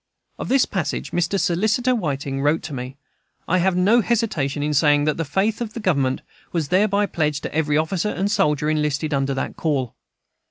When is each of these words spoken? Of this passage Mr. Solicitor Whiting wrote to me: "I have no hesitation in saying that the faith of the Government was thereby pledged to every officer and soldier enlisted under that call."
Of 0.39 0.49
this 0.49 0.65
passage 0.65 1.11
Mr. 1.11 1.39
Solicitor 1.39 1.93
Whiting 1.93 2.41
wrote 2.41 2.63
to 2.63 2.73
me: 2.73 2.97
"I 3.47 3.59
have 3.59 3.75
no 3.75 4.01
hesitation 4.01 4.63
in 4.63 4.73
saying 4.73 5.03
that 5.03 5.17
the 5.17 5.23
faith 5.23 5.61
of 5.61 5.73
the 5.73 5.79
Government 5.79 6.23
was 6.51 6.69
thereby 6.69 7.05
pledged 7.05 7.43
to 7.43 7.53
every 7.53 7.77
officer 7.77 8.09
and 8.09 8.31
soldier 8.31 8.67
enlisted 8.67 9.13
under 9.13 9.35
that 9.35 9.57
call." 9.57 9.93